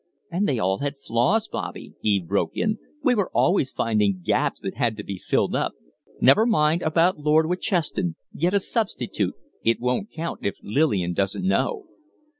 "And 0.31 0.47
they 0.49 0.57
all 0.57 0.79
had 0.79 0.97
flaws, 0.97 1.47
Bobby," 1.47 1.93
Eve 2.01 2.25
broke 2.27 2.57
in. 2.57 2.79
"We 3.03 3.13
were 3.13 3.29
always 3.35 3.69
finding 3.69 4.21
gaps 4.25 4.59
that 4.61 4.73
had 4.77 4.97
to 4.97 5.03
be 5.03 5.19
filled 5.19 5.53
up. 5.55 5.73
Never 6.19 6.47
mind 6.47 6.81
about 6.81 7.19
Lord 7.19 7.45
Witcheston. 7.45 8.15
Get 8.35 8.55
a 8.55 8.59
substitute; 8.59 9.35
it 9.63 9.79
won't 9.79 10.09
count 10.09 10.39
if 10.41 10.55
Lillian 10.63 11.13
doesn't 11.13 11.45
know." 11.47 11.85